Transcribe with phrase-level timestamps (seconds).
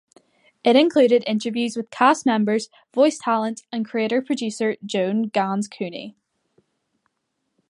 [0.63, 6.15] It included interviews with cast members, voice talent, and creator-producer Joan Ganz Cooney.